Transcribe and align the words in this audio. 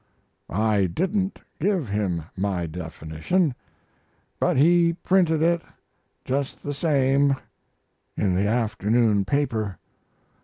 I 0.49 0.87
didn't 0.87 1.39
give 1.59 1.87
him 1.87 2.23
my 2.35 2.65
definition; 2.65 3.53
but 4.39 4.57
he 4.57 4.93
printed 4.93 5.43
it, 5.43 5.61
just 6.25 6.63
the 6.63 6.73
same, 6.73 7.35
in 8.17 8.33
the 8.33 8.47
afternoon 8.47 9.25
paper. 9.25 9.77